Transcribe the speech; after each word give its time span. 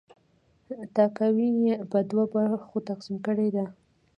تاکاوی 0.95 1.49
یې 1.63 1.73
په 1.91 1.99
دوه 2.09 2.23
برخو 2.33 2.77
تقسیم 2.89 3.17
کړې 3.25 3.47
ده. 3.55 3.65